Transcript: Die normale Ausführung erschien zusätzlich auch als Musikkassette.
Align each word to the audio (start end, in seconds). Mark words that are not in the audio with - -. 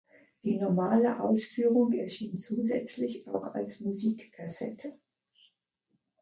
Die 0.41 0.57
normale 0.57 1.19
Ausführung 1.19 1.93
erschien 1.93 2.35
zusätzlich 2.39 3.27
auch 3.27 3.53
als 3.53 3.81
Musikkassette. 3.81 4.97